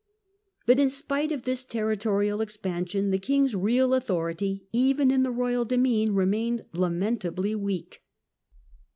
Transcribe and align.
But 0.65 0.79
in 0.79 0.89
spite 0.89 1.31
of 1.31 1.43
this 1.43 1.63
territorial 1.63 2.41
expansion, 2.41 3.11
the 3.11 3.19
king's 3.19 3.53
real 3.55 3.91
autho 3.91 4.17
Irity, 4.33 4.61
even 4.73 5.11
in 5.11 5.21
the 5.21 5.29
royal 5.29 5.63
demesne, 5.63 6.15
remained 6.15 6.65
lamentably 6.73 7.53
weak. 7.53 8.01